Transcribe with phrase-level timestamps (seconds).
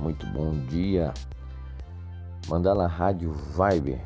[0.00, 1.12] muito bom dia.
[2.48, 4.00] Mandala Rádio Vibe.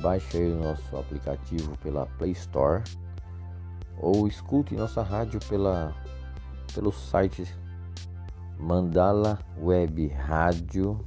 [0.00, 2.82] Baixe aí o nosso aplicativo pela Play Store
[3.98, 5.94] ou escute nossa rádio pela,
[6.74, 7.44] pelo site
[8.58, 11.04] Mandala Web Rádio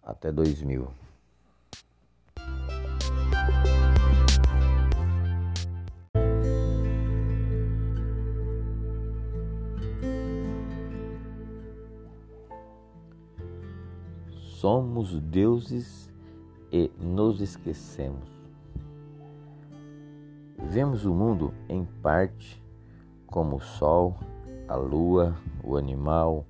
[0.00, 0.86] até 2000.
[14.30, 16.08] Somos deuses
[16.70, 18.30] e nos esquecemos.
[20.70, 22.62] Vemos o mundo em parte
[23.26, 24.16] como o sol,
[24.68, 26.46] a lua, o animal,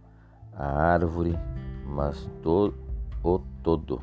[0.52, 1.38] a árvore,
[1.86, 2.74] mas to
[3.22, 4.00] o todo,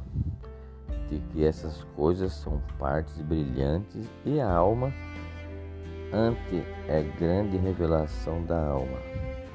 [1.09, 4.91] de que essas coisas são partes brilhantes e a alma
[6.13, 8.97] ante é grande revelação da alma.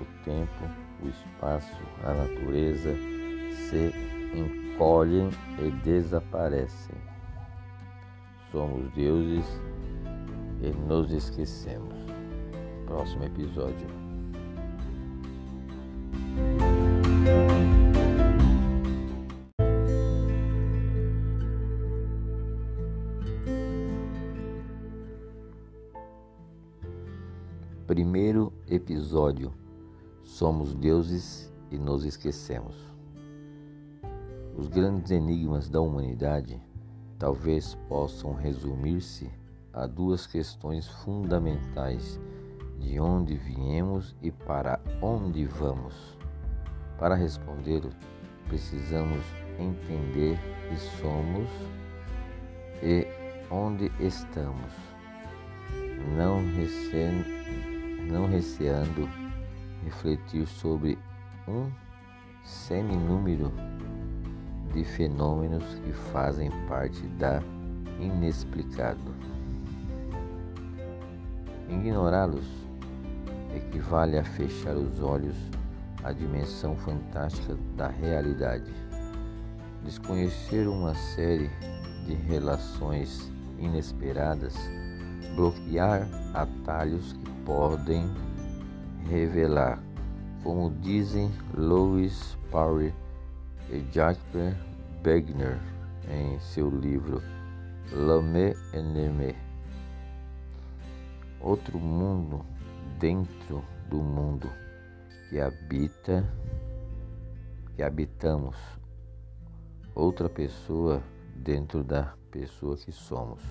[0.01, 0.65] O tempo,
[1.03, 2.95] o espaço, a natureza
[3.55, 3.93] se
[4.35, 6.97] encolhem e desaparecem.
[8.51, 9.47] Somos deuses
[10.63, 11.95] e nos esquecemos.
[12.87, 14.00] Próximo episódio.
[27.91, 29.53] Primeiro episódio:
[30.23, 32.77] Somos deuses e nos esquecemos.
[34.57, 36.63] Os grandes enigmas da humanidade
[37.19, 39.29] talvez possam resumir-se
[39.73, 42.21] a duas questões fundamentais:
[42.79, 46.17] de onde viemos e para onde vamos.
[46.97, 47.83] Para responder,
[48.47, 49.25] precisamos
[49.59, 51.49] entender que somos
[52.85, 53.05] e
[53.51, 54.73] onde estamos,
[56.17, 57.41] não, receando,
[58.11, 59.09] não receando
[59.85, 60.99] refletir sobre
[61.49, 61.71] um
[62.45, 63.53] seminúmero
[64.73, 67.43] de fenômenos que fazem parte da
[68.01, 69.15] inexplicável.
[71.69, 72.47] Ignorá-los
[73.55, 75.37] equivale a fechar os olhos
[76.03, 78.73] à dimensão fantástica da realidade.
[79.85, 81.51] Desconhecer uma série
[82.07, 84.55] de relações inesperadas,
[85.37, 88.09] bloquear atalhos que podem
[89.09, 89.83] revelar,
[90.45, 92.95] como dizem Louis Power
[93.69, 94.55] e Jasper
[95.05, 95.59] Wegner
[96.09, 97.21] em seu livro
[97.91, 99.35] L'Homme Ennemi.
[101.41, 102.47] Outro mundo
[103.01, 104.49] dentro do mundo
[105.29, 106.25] que habita,
[107.75, 108.57] que habitamos.
[109.93, 111.03] Outra pessoa
[111.35, 113.43] dentro da pessoa que somos.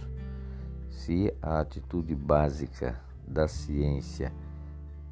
[0.89, 4.34] Se a atitude básica da ciência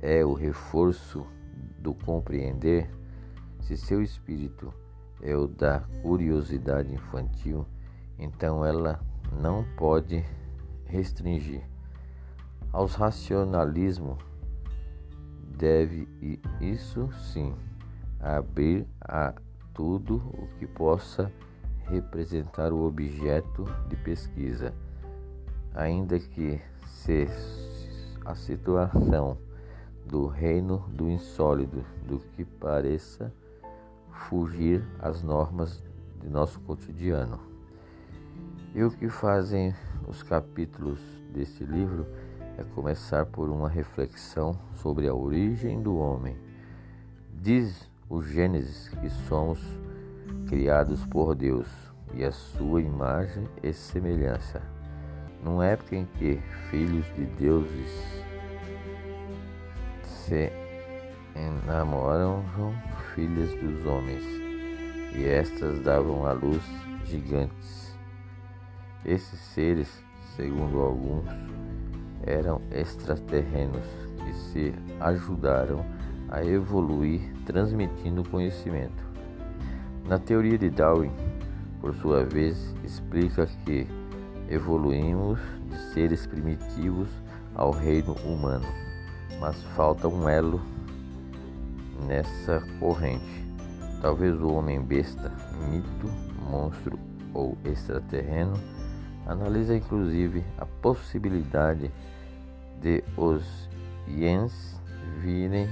[0.01, 1.25] é o reforço
[1.79, 2.89] do compreender,
[3.61, 4.73] se seu espírito
[5.21, 7.65] é o da curiosidade infantil,
[8.17, 8.99] então ela
[9.31, 10.23] não pode
[10.85, 11.63] restringir.
[12.71, 14.17] Aos racionalismo
[15.57, 16.07] deve
[16.61, 17.55] isso sim
[18.19, 19.33] abrir a
[19.73, 21.31] tudo o que possa
[21.85, 24.73] representar o objeto de pesquisa,
[25.73, 27.27] ainda que se
[28.27, 29.37] a situação
[30.05, 33.33] do reino do insólito do que pareça
[34.11, 35.81] fugir às normas
[36.19, 37.39] de nosso cotidiano.
[38.75, 39.73] E o que fazem
[40.07, 40.99] os capítulos
[41.33, 42.05] deste livro
[42.57, 46.35] é começar por uma reflexão sobre a origem do homem.
[47.33, 49.59] Diz o Gênesis que somos
[50.47, 51.67] criados por Deus
[52.13, 54.76] e a sua imagem e semelhança.
[55.43, 56.39] Numa época em que
[56.69, 58.23] filhos de deuses
[60.03, 60.51] se
[61.35, 62.43] enamoram
[63.13, 64.23] filhas dos homens,
[65.15, 66.61] e estas davam à luz
[67.05, 67.97] gigantes.
[69.05, 70.03] Esses seres,
[70.35, 71.29] segundo alguns,
[72.23, 73.85] eram extraterrenos
[74.17, 75.85] que se ajudaram
[76.29, 79.07] a evoluir transmitindo conhecimento.
[80.07, 81.11] Na teoria de Darwin,
[81.79, 83.87] por sua vez, explica que
[84.49, 85.39] evoluímos
[85.69, 87.07] de seres primitivos
[87.55, 88.67] ao reino humano,
[89.39, 90.61] mas falta um elo
[92.05, 93.45] nessa corrente.
[94.01, 95.31] Talvez o homem besta,
[95.69, 96.07] mito,
[96.49, 96.99] monstro
[97.33, 98.55] ou extraterreno
[99.25, 101.91] analisa inclusive a possibilidade
[102.79, 103.67] de os
[104.07, 104.79] Yens
[105.19, 105.67] virem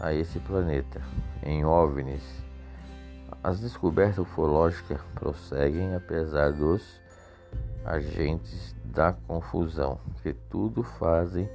[0.00, 1.00] a esse planeta
[1.42, 2.22] em OVNIs.
[3.42, 7.00] As descobertas ufológicas prosseguem apesar dos
[7.90, 11.48] agentes da confusão, que tudo fazem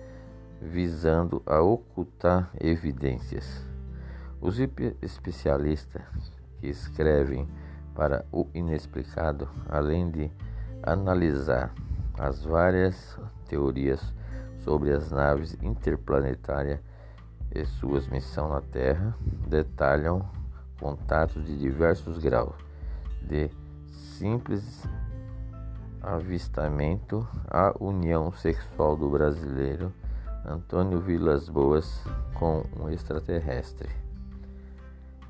[0.62, 3.66] visando a ocultar evidências.
[4.42, 4.60] Os
[5.02, 6.04] especialistas
[6.60, 7.48] que escrevem
[7.94, 10.30] para o inexplicado, além de
[10.84, 11.74] analisar
[12.18, 13.18] as várias
[13.48, 14.14] teorias
[14.60, 16.80] sobre as naves interplanetárias
[17.54, 19.16] e suas missões na Terra,
[19.48, 20.30] detalham
[20.80, 22.56] contatos de diversos graus,
[23.22, 23.50] de
[23.92, 24.86] simples
[26.06, 29.92] avistamento à união sexual do brasileiro
[30.46, 32.04] Antônio Vilas Boas
[32.36, 33.90] com um extraterrestre.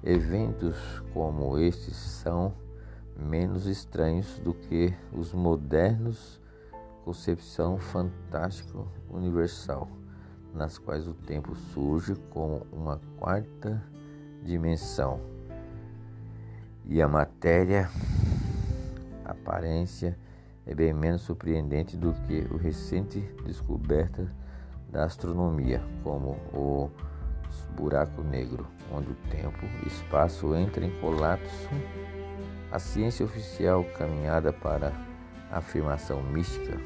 [0.03, 0.77] Eventos
[1.13, 2.53] como estes são
[3.15, 6.41] menos estranhos do que os modernos
[7.05, 9.87] concepção fantástico universal,
[10.53, 13.81] nas quais o tempo surge como uma quarta
[14.43, 15.21] dimensão
[16.83, 17.89] e a matéria
[19.23, 20.17] aparência
[20.67, 24.27] é bem menos surpreendente do que o recente descoberta
[24.89, 26.89] da astronomia, como o
[27.75, 31.69] buraco negro, onde o tempo e espaço entram em colapso.
[32.71, 34.91] A ciência oficial caminhada para
[35.51, 36.77] a afirmação mística.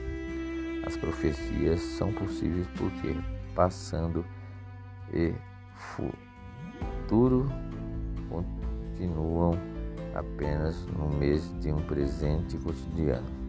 [0.85, 3.15] As profecias são possíveis porque
[3.55, 4.25] passando
[5.13, 5.33] e
[5.75, 7.47] futuro
[8.29, 9.53] continuam
[10.13, 13.48] apenas no mês de um presente cotidiano.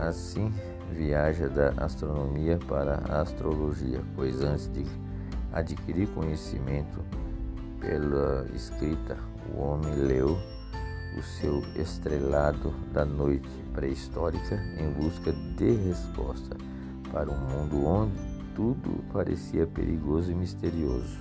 [0.00, 0.52] Assim,
[0.92, 4.84] viaja da astronomia para a astrologia, pois antes de
[5.52, 7.00] adquirir conhecimento
[7.80, 9.16] pela escrita,
[9.54, 10.36] o homem leu
[11.16, 16.56] o seu estrelado da noite pré-histórica em busca de resposta
[17.10, 21.18] para um mundo onde tudo parecia perigoso e misterioso.